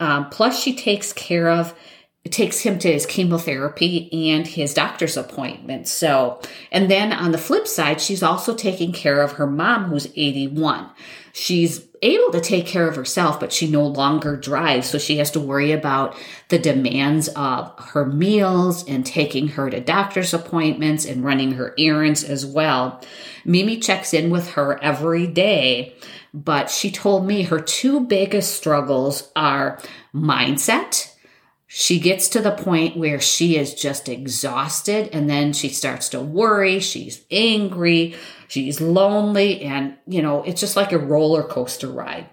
um, 0.00 0.28
plus 0.30 0.60
she 0.60 0.74
takes 0.74 1.12
care 1.12 1.48
of 1.48 1.74
takes 2.30 2.60
him 2.60 2.78
to 2.78 2.92
his 2.92 3.06
chemotherapy 3.06 4.30
and 4.30 4.46
his 4.46 4.74
doctor's 4.74 5.16
appointment. 5.16 5.88
So, 5.88 6.40
and 6.70 6.90
then 6.90 7.10
on 7.12 7.32
the 7.32 7.38
flip 7.38 7.66
side, 7.66 8.02
she's 8.02 8.22
also 8.22 8.54
taking 8.54 8.92
care 8.92 9.22
of 9.22 9.32
her 9.32 9.46
mom 9.46 9.84
who's 9.84 10.06
81. 10.14 10.90
She's 11.32 11.87
able 12.02 12.30
to 12.32 12.40
take 12.40 12.66
care 12.66 12.88
of 12.88 12.96
herself, 12.96 13.40
but 13.40 13.52
she 13.52 13.68
no 13.68 13.86
longer 13.86 14.36
drives. 14.36 14.88
So 14.88 14.98
she 14.98 15.18
has 15.18 15.30
to 15.32 15.40
worry 15.40 15.72
about 15.72 16.16
the 16.48 16.58
demands 16.58 17.28
of 17.28 17.72
her 17.78 18.06
meals 18.06 18.86
and 18.88 19.04
taking 19.04 19.48
her 19.48 19.70
to 19.70 19.80
doctor's 19.80 20.34
appointments 20.34 21.04
and 21.04 21.24
running 21.24 21.52
her 21.52 21.74
errands 21.78 22.24
as 22.24 22.46
well. 22.46 23.02
Mimi 23.44 23.78
checks 23.78 24.14
in 24.14 24.30
with 24.30 24.50
her 24.50 24.82
every 24.82 25.26
day, 25.26 25.94
but 26.32 26.70
she 26.70 26.90
told 26.90 27.26
me 27.26 27.42
her 27.42 27.60
two 27.60 28.00
biggest 28.00 28.54
struggles 28.54 29.30
are 29.34 29.80
mindset 30.14 31.14
she 31.70 32.00
gets 32.00 32.30
to 32.30 32.40
the 32.40 32.50
point 32.50 32.96
where 32.96 33.20
she 33.20 33.58
is 33.58 33.74
just 33.74 34.08
exhausted 34.08 35.10
and 35.12 35.28
then 35.28 35.52
she 35.52 35.68
starts 35.68 36.08
to 36.08 36.20
worry. 36.20 36.80
She's 36.80 37.26
angry. 37.30 38.16
She's 38.48 38.80
lonely. 38.80 39.60
And, 39.60 39.98
you 40.06 40.22
know, 40.22 40.42
it's 40.44 40.62
just 40.62 40.76
like 40.76 40.92
a 40.92 40.98
roller 40.98 41.42
coaster 41.42 41.88
ride. 41.88 42.30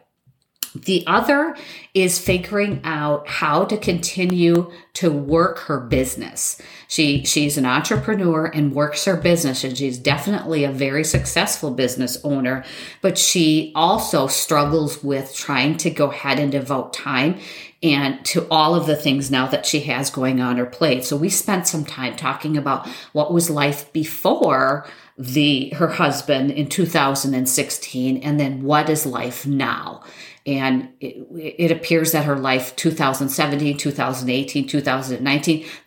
The 0.73 1.03
other 1.05 1.57
is 1.93 2.17
figuring 2.17 2.79
out 2.85 3.27
how 3.27 3.65
to 3.65 3.77
continue 3.77 4.71
to 4.95 5.11
work 5.11 5.59
her 5.59 5.79
business. 5.79 6.59
She 6.87 7.23
she's 7.25 7.57
an 7.57 7.65
entrepreneur 7.65 8.45
and 8.45 8.73
works 8.73 9.05
her 9.05 9.17
business 9.17 9.63
and 9.63 9.77
she's 9.77 9.97
definitely 9.97 10.63
a 10.63 10.71
very 10.71 11.03
successful 11.03 11.71
business 11.71 12.17
owner, 12.23 12.63
but 13.01 13.17
she 13.17 13.71
also 13.75 14.27
struggles 14.27 15.03
with 15.03 15.35
trying 15.35 15.77
to 15.77 15.89
go 15.89 16.09
ahead 16.09 16.39
and 16.39 16.51
devote 16.51 16.93
time 16.93 17.39
and 17.83 18.23
to 18.25 18.47
all 18.49 18.73
of 18.73 18.87
the 18.87 18.95
things 18.95 19.29
now 19.29 19.47
that 19.47 19.65
she 19.65 19.81
has 19.81 20.09
going 20.09 20.39
on 20.39 20.57
her 20.57 20.65
plate. 20.65 21.03
So 21.03 21.17
we 21.17 21.29
spent 21.29 21.67
some 21.67 21.85
time 21.85 22.15
talking 22.15 22.57
about 22.57 22.87
what 23.11 23.33
was 23.33 23.49
life 23.49 23.91
before 23.91 24.87
the 25.17 25.69
her 25.71 25.87
husband 25.87 26.51
in 26.51 26.67
2016 26.67 28.17
and 28.17 28.39
then 28.39 28.63
what 28.63 28.89
is 28.89 29.05
life 29.05 29.45
now 29.45 30.03
and 30.45 30.89
it, 30.99 31.15
it, 31.57 31.71
appears 31.71 32.11
that 32.11 32.25
her 32.25 32.35
life 32.35 32.75
2017 32.75 33.77
2018 33.77 34.67
2019 34.67 34.84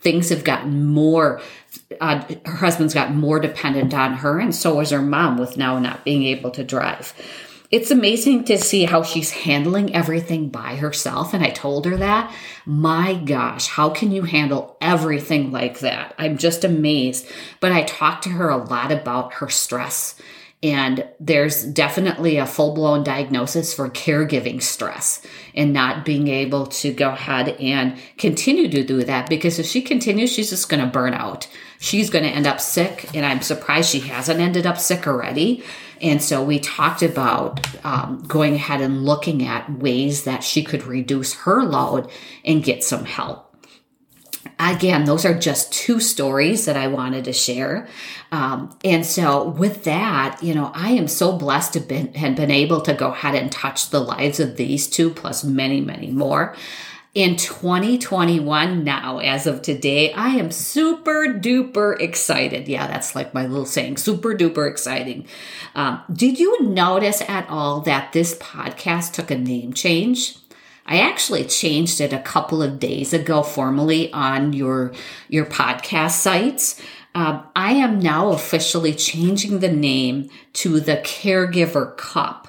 things 0.00 0.28
have 0.28 0.44
gotten 0.44 0.86
more 0.86 1.40
uh, 2.00 2.22
her 2.44 2.56
husband's 2.56 2.94
gotten 2.94 3.16
more 3.16 3.40
dependent 3.40 3.94
on 3.94 4.14
her 4.14 4.38
and 4.38 4.54
so 4.54 4.80
is 4.80 4.90
her 4.90 5.02
mom 5.02 5.38
with 5.38 5.56
now 5.56 5.78
not 5.78 6.04
being 6.04 6.24
able 6.24 6.50
to 6.50 6.64
drive 6.64 7.14
it's 7.70 7.90
amazing 7.90 8.44
to 8.44 8.56
see 8.56 8.84
how 8.84 9.02
she's 9.02 9.30
handling 9.30 9.94
everything 9.94 10.48
by 10.48 10.76
herself. 10.76 11.34
And 11.34 11.44
I 11.44 11.50
told 11.50 11.84
her 11.84 11.98
that. 11.98 12.34
My 12.64 13.12
gosh, 13.14 13.66
how 13.66 13.90
can 13.90 14.10
you 14.10 14.22
handle 14.22 14.78
everything 14.80 15.52
like 15.52 15.80
that? 15.80 16.14
I'm 16.16 16.38
just 16.38 16.64
amazed. 16.64 17.30
But 17.60 17.72
I 17.72 17.82
talked 17.82 18.24
to 18.24 18.30
her 18.30 18.48
a 18.48 18.56
lot 18.56 18.90
about 18.90 19.34
her 19.34 19.50
stress 19.50 20.14
and 20.62 21.06
there's 21.20 21.62
definitely 21.64 22.36
a 22.36 22.46
full 22.46 22.74
blown 22.74 23.04
diagnosis 23.04 23.72
for 23.72 23.88
caregiving 23.88 24.60
stress 24.60 25.24
and 25.54 25.72
not 25.72 26.04
being 26.04 26.26
able 26.26 26.66
to 26.66 26.92
go 26.92 27.10
ahead 27.10 27.50
and 27.60 27.96
continue 28.16 28.68
to 28.68 28.82
do 28.82 29.04
that 29.04 29.28
because 29.28 29.60
if 29.60 29.66
she 29.66 29.80
continues, 29.80 30.32
she's 30.32 30.50
just 30.50 30.68
going 30.68 30.84
to 30.84 30.90
burn 30.90 31.14
out. 31.14 31.46
She's 31.78 32.10
going 32.10 32.24
to 32.24 32.30
end 32.30 32.48
up 32.48 32.60
sick. 32.60 33.14
And 33.14 33.24
I'm 33.24 33.40
surprised 33.40 33.90
she 33.90 34.00
hasn't 34.00 34.40
ended 34.40 34.66
up 34.66 34.78
sick 34.78 35.06
already. 35.06 35.62
And 36.00 36.20
so 36.20 36.42
we 36.42 36.58
talked 36.58 37.02
about 37.02 37.64
um, 37.84 38.24
going 38.26 38.54
ahead 38.54 38.80
and 38.80 39.04
looking 39.04 39.44
at 39.46 39.70
ways 39.78 40.24
that 40.24 40.42
she 40.42 40.64
could 40.64 40.84
reduce 40.84 41.34
her 41.34 41.62
load 41.62 42.10
and 42.44 42.64
get 42.64 42.82
some 42.82 43.04
help 43.04 43.47
again, 44.58 45.04
those 45.04 45.24
are 45.24 45.38
just 45.38 45.72
two 45.72 46.00
stories 46.00 46.64
that 46.66 46.76
I 46.76 46.88
wanted 46.88 47.24
to 47.24 47.32
share. 47.32 47.88
Um, 48.32 48.76
and 48.84 49.06
so, 49.06 49.48
with 49.48 49.84
that, 49.84 50.42
you 50.42 50.54
know, 50.54 50.70
I 50.74 50.90
am 50.90 51.08
so 51.08 51.36
blessed 51.36 51.74
to 51.74 51.80
been, 51.80 52.14
have 52.14 52.36
been 52.36 52.50
able 52.50 52.80
to 52.82 52.94
go 52.94 53.08
ahead 53.08 53.34
and 53.34 53.50
touch 53.50 53.90
the 53.90 54.00
lives 54.00 54.40
of 54.40 54.56
these 54.56 54.88
two, 54.88 55.10
plus 55.10 55.44
many, 55.44 55.80
many 55.80 56.10
more. 56.10 56.56
In 57.14 57.36
2021, 57.36 58.84
now, 58.84 59.18
as 59.18 59.46
of 59.46 59.62
today, 59.62 60.12
I 60.12 60.28
am 60.36 60.52
super 60.52 61.26
duper 61.26 61.98
excited. 62.00 62.68
Yeah, 62.68 62.86
that's 62.86 63.16
like 63.16 63.32
my 63.34 63.46
little 63.46 63.66
saying, 63.66 63.96
super 63.96 64.34
duper 64.34 64.70
exciting. 64.70 65.26
Um, 65.74 66.00
did 66.12 66.38
you 66.38 66.62
notice 66.62 67.22
at 67.22 67.48
all 67.48 67.80
that 67.80 68.12
this 68.12 68.36
podcast 68.38 69.14
took 69.14 69.30
a 69.30 69.38
name 69.38 69.72
change? 69.72 70.36
I 70.88 71.00
actually 71.00 71.44
changed 71.44 72.00
it 72.00 72.14
a 72.14 72.18
couple 72.18 72.62
of 72.62 72.78
days 72.78 73.12
ago 73.12 73.42
formally 73.42 74.10
on 74.12 74.54
your 74.54 74.92
your 75.28 75.44
podcast 75.44 76.12
sites. 76.12 76.80
Um, 77.14 77.46
I 77.54 77.72
am 77.72 77.98
now 77.98 78.30
officially 78.30 78.94
changing 78.94 79.60
the 79.60 79.70
name 79.70 80.30
to 80.54 80.80
the 80.80 80.96
Caregiver 80.96 81.96
Cup 81.96 82.48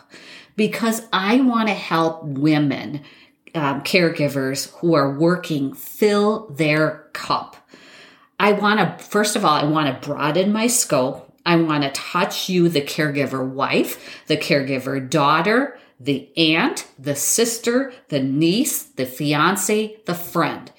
because 0.55 1.01
I 1.11 1.41
want 1.41 1.67
to 1.67 1.73
help 1.73 2.23
women, 2.23 3.01
um, 3.55 3.81
caregivers 3.81 4.71
who 4.75 4.93
are 4.93 5.17
working, 5.17 5.73
fill 5.73 6.47
their 6.49 7.07
cup. 7.13 7.57
I 8.39 8.53
want 8.53 8.79
to, 8.79 9.03
first 9.03 9.35
of 9.35 9.43
all, 9.43 9.53
I 9.53 9.65
want 9.65 10.01
to 10.01 10.07
broaden 10.07 10.53
my 10.53 10.67
scope. 10.67 11.33
I 11.45 11.55
want 11.55 11.83
to 11.83 11.91
touch 11.91 12.47
you, 12.47 12.69
the 12.69 12.81
caregiver 12.81 13.45
wife, 13.45 14.23
the 14.27 14.37
caregiver 14.37 15.09
daughter, 15.09 15.79
the 15.99 16.31
aunt, 16.37 16.87
the 16.97 17.15
sister, 17.15 17.91
the 18.07 18.21
niece, 18.21 18.83
the 18.83 19.05
fiance, 19.05 19.97
the 20.05 20.15
friend, 20.15 20.71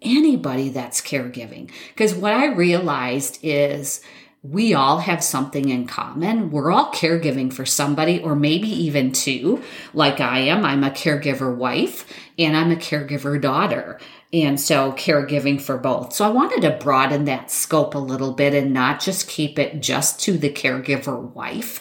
anybody 0.00 0.68
that's 0.70 1.00
caregiving. 1.00 1.70
Because 1.88 2.14
what 2.14 2.32
I 2.32 2.46
realized 2.46 3.38
is 3.42 4.00
we 4.42 4.74
all 4.74 4.98
have 4.98 5.22
something 5.22 5.68
in 5.68 5.86
common. 5.86 6.50
We're 6.50 6.72
all 6.72 6.90
caregiving 6.90 7.52
for 7.52 7.64
somebody, 7.64 8.20
or 8.20 8.34
maybe 8.34 8.68
even 8.68 9.12
two, 9.12 9.62
like 9.94 10.20
I 10.20 10.40
am. 10.40 10.64
I'm 10.64 10.82
a 10.82 10.90
caregiver 10.90 11.54
wife 11.54 12.12
and 12.36 12.56
I'm 12.56 12.72
a 12.72 12.76
caregiver 12.76 13.40
daughter. 13.40 14.00
And 14.32 14.58
so 14.58 14.92
caregiving 14.92 15.60
for 15.60 15.76
both. 15.76 16.14
So 16.14 16.24
I 16.24 16.30
wanted 16.30 16.62
to 16.62 16.78
broaden 16.82 17.26
that 17.26 17.52
scope 17.52 17.94
a 17.94 17.98
little 17.98 18.32
bit 18.32 18.54
and 18.54 18.72
not 18.72 18.98
just 18.98 19.28
keep 19.28 19.58
it 19.58 19.80
just 19.80 20.18
to 20.20 20.36
the 20.36 20.50
caregiver 20.50 21.20
wife. 21.34 21.80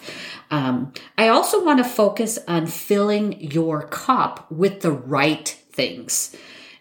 Um, 0.52 0.94
I 1.18 1.30
also 1.30 1.64
want 1.64 1.80
to 1.80 1.90
focus 1.90 2.38
on 2.48 2.68
filling 2.68 3.42
your 3.42 3.88
cup 3.88 4.52
with 4.52 4.82
the 4.82 4.92
right 4.92 5.48
things. 5.48 6.36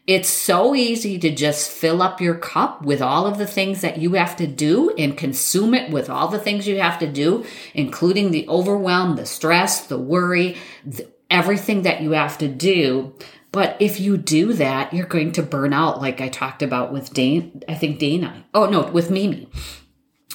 It's 0.06 0.28
so 0.28 0.74
easy 0.74 1.20
to 1.20 1.30
just 1.30 1.70
fill 1.70 2.02
up 2.02 2.20
your 2.20 2.34
cup 2.34 2.82
with 2.82 3.00
all 3.00 3.26
of 3.26 3.38
the 3.38 3.46
things 3.46 3.80
that 3.82 3.98
you 3.98 4.14
have 4.14 4.34
to 4.36 4.46
do 4.48 4.90
and 4.98 5.16
consume 5.16 5.72
it 5.72 5.92
with 5.92 6.10
all 6.10 6.26
the 6.26 6.40
things 6.40 6.66
you 6.66 6.80
have 6.80 6.98
to 6.98 7.06
do, 7.06 7.44
including 7.74 8.32
the 8.32 8.48
overwhelm, 8.48 9.14
the 9.14 9.24
stress, 9.24 9.86
the 9.86 9.98
worry, 9.98 10.56
the, 10.84 11.06
everything 11.30 11.82
that 11.82 12.00
you 12.00 12.10
have 12.10 12.38
to 12.38 12.48
do. 12.48 13.14
But 13.52 13.76
if 13.78 14.00
you 14.00 14.16
do 14.16 14.52
that, 14.54 14.92
you're 14.92 15.06
going 15.06 15.30
to 15.32 15.44
burn 15.44 15.72
out, 15.72 16.00
like 16.00 16.20
I 16.20 16.28
talked 16.28 16.62
about 16.62 16.92
with 16.92 17.12
Dana, 17.12 17.48
I 17.68 17.74
think 17.74 18.00
Dana. 18.00 18.44
Oh 18.52 18.68
no, 18.68 18.82
with 18.90 19.10
Mimi. 19.10 19.48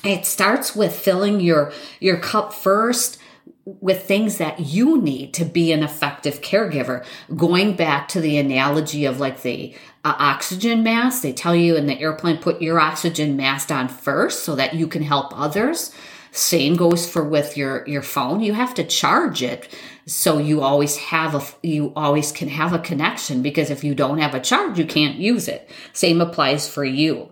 It 0.06 0.26
starts 0.26 0.76
with 0.76 0.96
filling 0.96 1.42
your 1.42 1.74
your 2.00 2.18
cup 2.18 2.54
first 2.54 3.20
with 3.66 4.04
things 4.04 4.38
that 4.38 4.60
you 4.60 5.02
need 5.02 5.34
to 5.34 5.44
be 5.44 5.72
an 5.72 5.82
effective 5.82 6.42
caregiver. 6.42 7.04
Going 7.36 7.76
back 7.76 8.08
to 8.10 8.22
the 8.22 8.38
analogy 8.38 9.06
of 9.06 9.20
like 9.20 9.42
the 9.42 9.74
uh, 10.04 10.16
oxygen 10.20 10.84
mask, 10.84 11.24
they 11.24 11.34
tell 11.34 11.56
you 11.56 11.76
in 11.76 11.88
the 11.88 12.00
airplane, 12.00 12.38
put 12.38 12.62
your 12.62 12.80
oxygen 12.80 13.36
mask 13.36 13.72
on 13.72 13.88
first 13.88 14.44
so 14.44 14.56
that 14.56 14.76
you 14.76 14.88
can 14.88 15.02
help 15.02 15.38
others. 15.38 15.92
Same 16.32 16.76
goes 16.76 17.10
for 17.10 17.24
with 17.24 17.58
your, 17.58 17.88
your 17.88 18.04
phone. 18.04 18.42
You 18.42 18.54
have 18.54 18.76
to 18.76 18.84
charge 18.84 19.42
it 19.42 19.74
so 20.06 20.38
you 20.38 20.62
always 20.62 20.98
have 20.98 21.34
a, 21.34 21.68
you 21.68 21.92
always 21.96 22.32
can 22.32 22.50
have 22.50 22.74
a 22.74 22.80
connection 22.80 23.42
because 23.42 23.72
if 23.72 23.84
you 23.84 23.96
don't 23.96 24.20
have 24.20 24.36
a 24.36 24.40
charge, 24.40 24.78
you 24.78 24.86
can't 24.86 25.18
use 25.18 25.48
it. 25.48 25.70
Same 25.94 26.22
applies 26.22 26.70
for 26.70 26.86
you. 26.86 27.32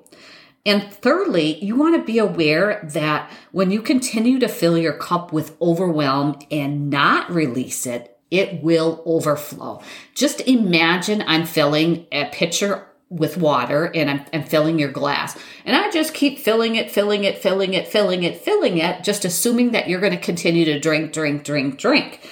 And 0.66 0.94
thirdly, 0.94 1.64
you 1.64 1.76
want 1.76 1.96
to 1.96 2.06
be 2.06 2.20
aware 2.20 2.88
that 2.94 3.30
when 3.52 3.70
you 3.70 3.82
continue 3.82 4.40
to 4.40 4.48
fill 4.48 4.78
your 4.78 4.94
cup 4.94 5.34
with 5.34 5.60
overwhelm 5.62 6.40
and 6.50 6.90
not 6.90 7.30
release 7.30 7.86
it, 7.86 8.18
it 8.32 8.64
will 8.64 9.04
overflow. 9.06 9.82
Just 10.16 10.42
imagine 10.42 11.22
I'm 11.28 11.46
filling 11.46 12.08
a 12.12 12.30
pitcher 12.32 12.88
with 13.10 13.38
water 13.38 13.92
and 13.94 14.10
I'm, 14.10 14.26
I'm, 14.34 14.44
filling 14.44 14.80
your 14.80 14.92
glass. 14.92 15.38
And 15.66 15.76
I 15.76 15.92
just 15.92 16.16
keep 16.16 16.40
filling 16.40 16.76
it, 16.76 16.90
filling 16.90 17.26
it, 17.26 17.38
filling 17.38 17.76
it, 17.76 17.88
filling 17.88 18.24
it, 18.24 18.38
filling 18.38 18.80
it, 18.80 19.04
just 19.04 19.24
assuming 19.24 19.72
that 19.74 19.88
you're 19.88 20.00
going 20.00 20.14
to 20.14 20.20
continue 20.20 20.66
to 20.66 20.80
drink, 20.80 21.14
drink, 21.14 21.44
drink, 21.44 21.78
drink. 21.78 22.28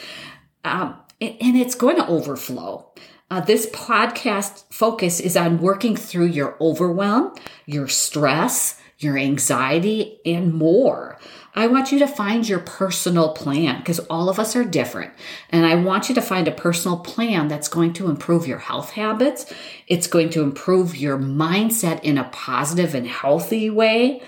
Um, 0.63 0.97
and 1.19 1.55
it's 1.55 1.75
going 1.75 1.97
to 1.97 2.07
overflow. 2.07 2.91
Uh, 3.31 3.39
this 3.39 3.65
podcast 3.67 4.65
focus 4.69 5.21
is 5.21 5.38
on 5.38 5.61
working 5.61 5.95
through 5.95 6.25
your 6.25 6.57
overwhelm, 6.59 7.33
your 7.65 7.88
stress, 7.88 8.77
your 9.00 9.17
anxiety, 9.17 10.19
and 10.25 10.53
more. 10.53 11.17
I 11.55 11.67
want 11.67 11.93
you 11.93 12.00
to 12.00 12.07
find 12.07 12.47
your 12.47 12.59
personal 12.59 13.31
plan 13.31 13.79
because 13.79 14.00
all 14.00 14.27
of 14.27 14.38
us 14.38 14.53
are 14.57 14.65
different. 14.65 15.13
And 15.50 15.65
I 15.65 15.75
want 15.75 16.09
you 16.09 16.15
to 16.15 16.21
find 16.21 16.45
a 16.50 16.51
personal 16.51 16.97
plan 16.97 17.47
that's 17.47 17.69
going 17.69 17.93
to 17.93 18.09
improve 18.09 18.47
your 18.47 18.59
health 18.59 18.89
habits. 18.89 19.45
It's 19.88 20.07
going 20.07 20.29
to 20.31 20.41
improve 20.41 20.97
your 20.97 21.17
mindset 21.17 22.01
in 22.03 22.17
a 22.17 22.25
positive 22.25 22.93
and 22.93 23.07
healthy 23.07 23.69
way. 23.69 24.21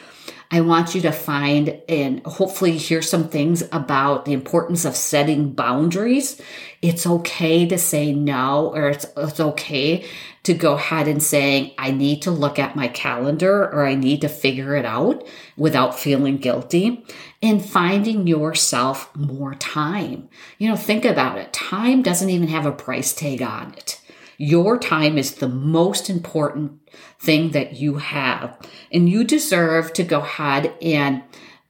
I 0.53 0.61
want 0.61 0.93
you 0.93 1.01
to 1.01 1.11
find 1.11 1.81
and 1.89 2.23
hopefully 2.27 2.77
hear 2.77 3.01
some 3.01 3.27
things 3.27 3.63
about 3.71 4.25
the 4.25 4.33
importance 4.33 4.85
of 4.85 4.95
setting 4.95 5.53
boundaries. 5.53 6.39
It's 6.79 7.07
okay 7.07 7.65
to 7.65 7.79
say 7.79 8.13
no, 8.13 8.71
or 8.71 8.89
it's, 8.89 9.07
it's 9.17 9.39
okay 9.39 10.05
to 10.43 10.53
go 10.53 10.73
ahead 10.73 11.07
and 11.07 11.23
saying, 11.23 11.71
I 11.79 11.89
need 11.89 12.21
to 12.21 12.31
look 12.31 12.59
at 12.59 12.75
my 12.75 12.87
calendar 12.87 13.63
or 13.63 13.87
I 13.87 13.95
need 13.95 14.21
to 14.21 14.29
figure 14.29 14.75
it 14.75 14.85
out 14.85 15.27
without 15.57 15.99
feeling 15.99 16.37
guilty 16.37 17.03
and 17.41 17.65
finding 17.65 18.27
yourself 18.27 19.09
more 19.15 19.55
time. 19.55 20.29
You 20.59 20.69
know, 20.69 20.75
think 20.75 21.03
about 21.03 21.39
it. 21.39 21.51
Time 21.51 22.03
doesn't 22.03 22.29
even 22.29 22.49
have 22.49 22.67
a 22.67 22.71
price 22.71 23.11
tag 23.11 23.41
on 23.41 23.73
it. 23.73 23.99
Your 24.37 24.77
time 24.77 25.17
is 25.17 25.35
the 25.35 25.47
most 25.47 26.09
important 26.09 26.79
thing 27.19 27.51
that 27.51 27.73
you 27.73 27.95
have. 27.95 28.57
And 28.91 29.09
you 29.09 29.23
deserve 29.23 29.93
to 29.93 30.03
go 30.03 30.19
ahead 30.19 30.73
and 30.81 31.23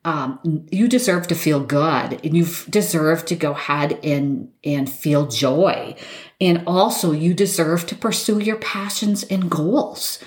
um, 0.04 0.66
you 0.70 0.86
deserve 0.86 1.26
to 1.28 1.34
feel 1.34 1.60
good 1.60 2.20
and 2.24 2.36
you 2.36 2.46
deserve 2.68 3.24
to 3.26 3.34
go 3.34 3.52
ahead 3.52 3.98
and, 4.04 4.50
and 4.62 4.90
feel 4.90 5.26
joy. 5.26 5.96
And 6.40 6.62
also 6.66 7.12
you 7.12 7.32
deserve 7.32 7.86
to 7.86 7.94
pursue 7.94 8.38
your 8.38 8.56
passions 8.56 9.24
and 9.24 9.50
goals 9.50 10.18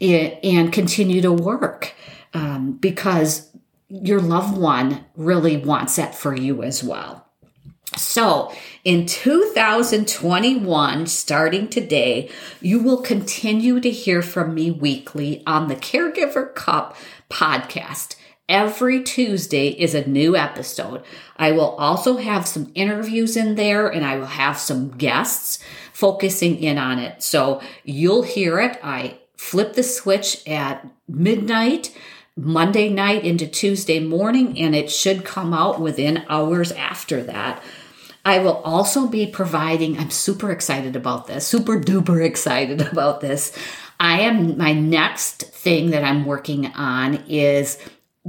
and, 0.00 0.38
and 0.44 0.72
continue 0.72 1.20
to 1.20 1.32
work 1.32 1.94
um, 2.32 2.72
because 2.72 3.50
your 3.88 4.20
loved 4.20 4.56
one 4.56 5.04
really 5.16 5.56
wants 5.56 5.96
that 5.96 6.14
for 6.14 6.34
you 6.36 6.62
as 6.62 6.84
well. 6.84 7.23
So 7.96 8.52
in 8.82 9.06
2021, 9.06 11.06
starting 11.06 11.68
today, 11.68 12.28
you 12.60 12.82
will 12.82 13.02
continue 13.02 13.78
to 13.80 13.90
hear 13.90 14.20
from 14.22 14.54
me 14.54 14.70
weekly 14.70 15.42
on 15.46 15.68
the 15.68 15.76
Caregiver 15.76 16.54
Cup 16.54 16.96
podcast. 17.30 18.16
Every 18.48 19.02
Tuesday 19.02 19.68
is 19.68 19.94
a 19.94 20.06
new 20.06 20.36
episode. 20.36 21.02
I 21.36 21.52
will 21.52 21.70
also 21.76 22.18
have 22.18 22.46
some 22.46 22.70
interviews 22.74 23.38
in 23.38 23.54
there 23.54 23.88
and 23.88 24.04
I 24.04 24.18
will 24.18 24.26
have 24.26 24.58
some 24.58 24.90
guests 24.90 25.64
focusing 25.92 26.62
in 26.62 26.76
on 26.76 26.98
it. 26.98 27.22
So 27.22 27.62
you'll 27.84 28.22
hear 28.22 28.60
it. 28.60 28.78
I 28.82 29.18
flip 29.36 29.74
the 29.74 29.82
switch 29.82 30.46
at 30.46 30.86
midnight. 31.08 31.96
Monday 32.36 32.88
night 32.88 33.24
into 33.24 33.46
Tuesday 33.46 34.00
morning, 34.00 34.58
and 34.58 34.74
it 34.74 34.90
should 34.90 35.24
come 35.24 35.54
out 35.54 35.80
within 35.80 36.24
hours 36.28 36.72
after 36.72 37.22
that. 37.22 37.62
I 38.24 38.38
will 38.38 38.56
also 38.64 39.06
be 39.06 39.26
providing, 39.26 39.98
I'm 39.98 40.10
super 40.10 40.50
excited 40.50 40.96
about 40.96 41.26
this, 41.26 41.46
super 41.46 41.78
duper 41.78 42.24
excited 42.24 42.80
about 42.80 43.20
this. 43.20 43.56
I 44.00 44.20
am, 44.22 44.58
my 44.58 44.72
next 44.72 45.42
thing 45.42 45.90
that 45.90 46.02
I'm 46.02 46.24
working 46.24 46.66
on 46.74 47.22
is 47.28 47.78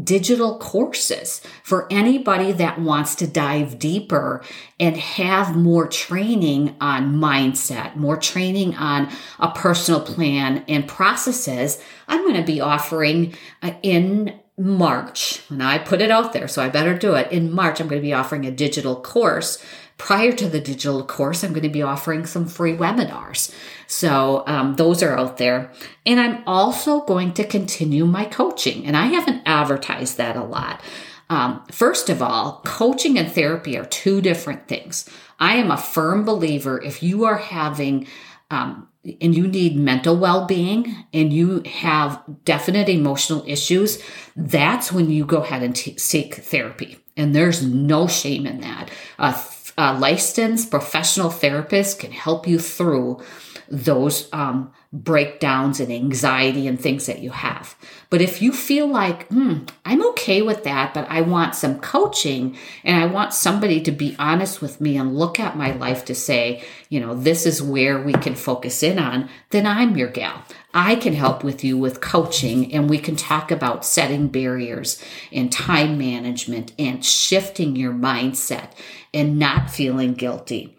digital 0.02 0.60
courses 0.60 1.42
for 1.64 1.88
anybody 1.90 2.52
that 2.52 2.80
wants 2.80 3.16
to 3.16 3.28
dive 3.28 3.80
deeper 3.80 4.44
and 4.80 4.98
have 4.98 5.56
more 5.56 5.88
training 5.88 6.76
on 6.82 7.16
mindset, 7.16 7.96
more 7.96 8.18
training 8.18 8.76
on 8.76 9.10
a 9.40 9.50
personal 9.52 10.02
plan 10.02 10.66
and 10.68 10.88
processes. 10.88 11.82
I'm 12.08 12.24
going 12.24 12.36
to 12.36 12.44
be 12.44 12.60
offering 12.60 13.36
uh, 13.62 13.72
in 13.82 14.40
March, 14.58 15.42
and 15.50 15.62
I 15.62 15.78
put 15.78 16.02
it 16.02 16.12
out 16.12 16.32
there, 16.32 16.48
so 16.48 16.64
I 16.64 16.70
better 16.70 16.98
do 16.98 17.16
it. 17.16 17.32
In 17.32 17.52
March, 17.52 17.80
I'm 17.80 17.88
going 17.88 18.02
to 18.02 18.06
be 18.06 18.14
offering 18.14 18.46
a 18.46 18.52
digital 18.52 19.02
course 19.02 19.64
Prior 19.98 20.34
to 20.34 20.50
the 20.50 20.60
digital 20.60 21.06
course, 21.06 21.44
I'm 21.44 21.52
going 21.52 21.64
to 21.64 21.70
be 21.70 21.82
offering 21.82 22.26
some 22.26 22.48
free 22.48 22.76
webinars. 22.76 23.54
So 23.88 24.44
um, 24.46 24.76
those 24.76 25.02
are 25.02 25.18
out 25.18 25.38
there. 25.38 25.72
And 26.06 26.20
I'm 26.20 26.44
also 26.46 27.02
going 27.02 27.34
to 27.34 27.46
continue 27.46 28.06
my 28.06 28.26
coaching. 28.26 28.86
And 28.86 28.98
I 28.98 29.06
haven't 29.06 29.44
advertised 29.46 30.18
that 30.18 30.36
a 30.36 30.44
lot. 30.44 30.82
Um, 31.30 31.64
first 31.72 32.10
of 32.10 32.22
all, 32.22 32.62
coaching 32.66 33.18
and 33.18 33.32
therapy 33.32 33.78
are 33.78 33.86
two 33.86 34.22
different 34.22 34.68
things. 34.68 35.10
I 35.40 35.56
am 35.56 35.72
a 35.72 35.78
firm 35.78 36.24
believer 36.24 36.82
if 36.82 37.02
you 37.02 37.26
are 37.26 37.38
having 37.38 38.08
um, 38.52 38.88
and 39.22 39.36
you 39.36 39.48
need 39.48 39.76
mental 39.76 40.18
well-being 40.18 40.96
and 41.14 41.32
you 41.32 41.62
have 41.62 42.22
definite 42.44 42.90
emotional 42.90 43.44
issues 43.48 44.02
that's 44.36 44.92
when 44.92 45.10
you 45.10 45.26
go 45.26 45.38
ahead 45.38 45.64
and 45.64 45.76
t- 45.76 45.98
seek 45.98 46.36
therapy 46.36 46.98
and 47.18 47.36
there's 47.36 47.64
no 47.64 48.08
shame 48.08 48.46
in 48.46 48.62
that 48.62 48.90
uh, 49.20 49.34
a 49.78 49.98
licensed 49.98 50.72
professional 50.72 51.30
therapist 51.30 52.00
can 52.00 52.12
help 52.12 52.48
you 52.48 52.60
through 52.60 53.22
those 53.68 54.32
um, 54.32 54.72
breakdowns 54.94 55.80
and 55.80 55.92
anxiety 55.92 56.68
and 56.68 56.80
things 56.80 57.06
that 57.08 57.20
you 57.20 57.32
have. 57.32 57.76
But 58.10 58.22
if 58.22 58.42
you 58.42 58.52
feel 58.52 58.88
like, 58.88 59.28
hmm, 59.28 59.66
I'm 59.84 60.06
okay 60.10 60.42
with 60.42 60.64
that, 60.64 60.94
but 60.94 61.08
I 61.10 61.22
want 61.22 61.56
some 61.56 61.80
coaching 61.80 62.58
and 62.84 63.02
I 63.02 63.08
want 63.08 63.34
somebody 63.34 63.82
to 63.82 63.92
be 63.92 64.16
honest 64.20 64.62
with 64.62 64.80
me 64.80 64.98
and 64.98 65.18
look 65.18 65.40
at 65.40 65.58
my 65.58 65.72
life 65.72 66.06
to 66.06 66.16
say, 66.16 66.64
you 66.90 67.00
know, 67.00 67.16
this 67.16 67.46
is 67.46 67.62
where 67.62 68.02
we 68.02 68.14
can 68.14 68.36
focus 68.36 68.84
in 68.84 69.00
on, 69.00 69.30
then 69.50 69.66
I'm 69.66 69.98
your 69.98 70.10
gal. 70.10 70.44
I 70.76 70.98
can 70.98 71.14
help 71.14 71.42
with 71.42 71.64
you 71.64 71.78
with 71.78 72.02
coaching 72.02 72.74
and 72.74 72.90
we 72.90 72.98
can 72.98 73.16
talk 73.16 73.50
about 73.50 73.86
setting 73.86 74.28
barriers 74.28 75.02
and 75.32 75.50
time 75.50 75.98
management 75.98 76.74
and 76.78 77.04
shifting 77.04 77.78
your 77.78 77.94
mindset 77.94 78.72
and 79.14 79.40
not 79.40 79.72
feeling 79.72 80.16
guilty. 80.16 80.78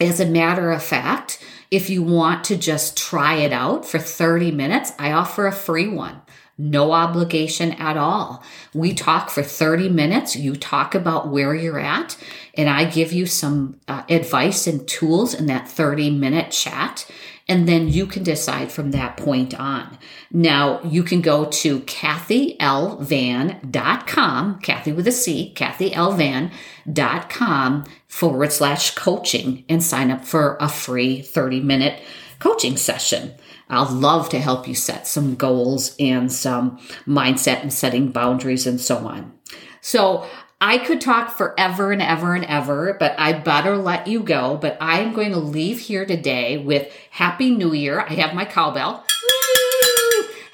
As 0.00 0.20
a 0.20 0.26
matter 0.26 0.70
of 0.70 0.84
fact, 0.84 1.44
if 1.72 1.90
you 1.90 2.00
want 2.00 2.44
to 2.44 2.56
just 2.56 2.96
try 2.96 3.34
it 3.34 3.52
out 3.52 3.84
for 3.84 3.98
30 3.98 4.52
minutes, 4.52 4.92
I 5.00 5.10
offer 5.10 5.48
a 5.48 5.52
free 5.52 5.88
one. 5.88 6.22
No 6.56 6.92
obligation 6.92 7.72
at 7.72 7.96
all. 7.96 8.44
We 8.72 8.94
talk 8.94 9.30
for 9.30 9.42
30 9.42 9.88
minutes. 9.88 10.36
You 10.36 10.54
talk 10.54 10.94
about 10.94 11.28
where 11.28 11.52
you're 11.52 11.80
at, 11.80 12.16
and 12.56 12.70
I 12.70 12.84
give 12.84 13.12
you 13.12 13.26
some 13.26 13.80
uh, 13.88 14.04
advice 14.08 14.68
and 14.68 14.86
tools 14.86 15.34
in 15.34 15.46
that 15.46 15.68
30 15.68 16.12
minute 16.12 16.52
chat. 16.52 17.10
And 17.46 17.68
then 17.68 17.88
you 17.88 18.06
can 18.06 18.22
decide 18.22 18.72
from 18.72 18.92
that 18.92 19.18
point 19.18 19.52
on. 19.58 19.98
Now 20.32 20.80
you 20.82 21.02
can 21.02 21.20
go 21.20 21.44
to 21.44 21.80
cathylvan.com, 21.80 24.60
Cathy 24.60 24.92
with 24.92 25.06
a 25.06 25.12
C, 25.12 25.52
cathylvan.com 25.54 27.84
forward 28.08 28.52
slash 28.52 28.94
coaching 28.94 29.66
and 29.68 29.82
sign 29.82 30.10
up 30.10 30.24
for 30.24 30.56
a 30.58 30.68
free 30.68 31.20
30 31.20 31.60
minute 31.60 32.00
coaching 32.38 32.78
session. 32.78 33.34
I'll 33.68 33.92
love 33.92 34.30
to 34.30 34.38
help 34.38 34.66
you 34.68 34.74
set 34.74 35.06
some 35.06 35.34
goals 35.34 35.94
and 35.98 36.32
some 36.32 36.78
mindset 37.06 37.60
and 37.62 37.72
setting 37.72 38.10
boundaries 38.10 38.66
and 38.66 38.78
so 38.80 39.06
on. 39.06 39.32
So 39.80 40.26
I 40.66 40.78
could 40.78 41.02
talk 41.02 41.36
forever 41.36 41.92
and 41.92 42.00
ever 42.00 42.34
and 42.34 42.46
ever, 42.46 42.94
but 42.94 43.14
I 43.18 43.34
better 43.34 43.76
let 43.76 44.06
you 44.06 44.20
go. 44.20 44.56
But 44.56 44.78
I 44.80 45.00
am 45.00 45.12
going 45.12 45.32
to 45.32 45.38
leave 45.38 45.78
here 45.78 46.06
today 46.06 46.56
with 46.56 46.90
Happy 47.10 47.50
New 47.50 47.74
Year. 47.74 48.00
I 48.00 48.14
have 48.14 48.32
my 48.32 48.46
cowbell. 48.46 49.04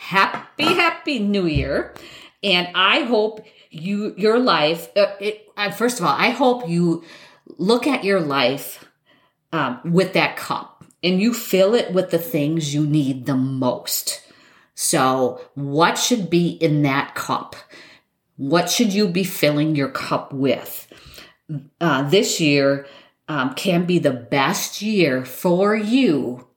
Happy, 0.01 0.64
happy 0.64 1.20
New 1.20 1.46
Year. 1.46 1.94
And 2.42 2.66
I 2.75 3.03
hope 3.03 3.46
you, 3.70 4.12
your 4.16 4.40
life, 4.40 4.88
uh, 4.96 5.14
it, 5.20 5.49
uh, 5.57 5.70
first 5.70 6.01
of 6.01 6.07
all, 6.07 6.16
I 6.18 6.31
hope 6.31 6.68
you 6.68 7.05
look 7.46 7.87
at 7.87 8.03
your 8.03 8.20
life 8.20 8.85
um, 9.53 9.81
with 9.85 10.14
that 10.14 10.37
cup 10.37 10.85
and 11.05 11.23
you 11.23 11.33
fill 11.33 11.73
it 11.73 11.92
with 11.92 12.11
the 12.11 12.18
things 12.18 12.75
you 12.75 12.85
need 12.85 13.27
the 13.27 13.37
most. 13.37 14.25
So, 14.75 15.40
what 15.55 15.99
should 15.99 16.29
be 16.29 16.49
in 16.49 16.83
that 16.83 17.14
cup? 17.14 17.55
What 18.40 18.70
should 18.70 18.94
you 18.94 19.07
be 19.07 19.22
filling 19.22 19.76
your 19.76 19.90
cup 19.90 20.33
with? 20.33 20.90
Uh, 21.79 22.09
this 22.09 22.40
year 22.40 22.87
um, 23.29 23.53
can 23.53 23.85
be 23.85 23.98
the 23.98 24.14
best 24.14 24.81
year 24.81 25.26
for 25.26 25.76
you 25.76 26.48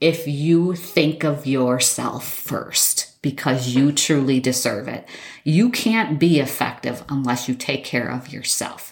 if 0.00 0.26
you 0.26 0.74
think 0.74 1.24
of 1.24 1.46
yourself 1.46 2.26
first 2.26 3.20
because 3.20 3.74
you 3.74 3.92
truly 3.92 4.40
deserve 4.40 4.88
it. 4.88 5.06
You 5.44 5.68
can't 5.68 6.18
be 6.18 6.40
effective 6.40 7.04
unless 7.10 7.50
you 7.50 7.54
take 7.54 7.84
care 7.84 8.08
of 8.08 8.32
yourself. 8.32 8.90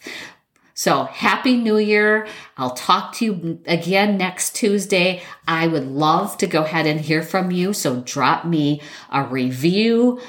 So 0.75 1.05
happy 1.05 1.57
new 1.57 1.79
year. 1.79 2.27
I'll 2.59 2.75
talk 2.75 3.15
to 3.15 3.25
you 3.25 3.61
again 3.65 4.19
next 4.19 4.55
Tuesday. 4.55 5.23
I 5.49 5.67
would 5.67 5.87
love 5.87 6.37
to 6.39 6.47
go 6.47 6.65
ahead 6.65 6.87
and 6.87 7.01
hear 7.01 7.23
from 7.23 7.53
you. 7.53 7.73
So 7.73 8.01
drop 8.01 8.45
me 8.45 8.83
a 9.11 9.25
review 9.25 10.21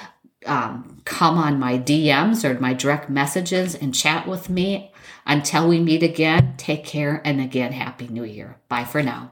um, 0.45 1.01
come 1.05 1.37
on 1.37 1.59
my 1.59 1.77
DMs 1.77 2.43
or 2.43 2.59
my 2.59 2.73
direct 2.73 3.09
messages 3.09 3.75
and 3.75 3.93
chat 3.93 4.27
with 4.27 4.49
me. 4.49 4.91
Until 5.25 5.67
we 5.67 5.79
meet 5.79 6.03
again, 6.03 6.53
take 6.57 6.85
care 6.85 7.21
and 7.25 7.41
again, 7.41 7.71
Happy 7.73 8.07
New 8.07 8.23
Year. 8.23 8.57
Bye 8.69 8.85
for 8.85 9.01
now. 9.01 9.31